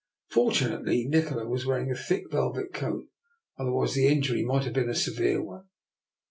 [0.31, 3.05] Fortunately, Nikola was wearing a thick velvet coat,
[3.59, 5.65] otherwise the in jury might have been a severe one.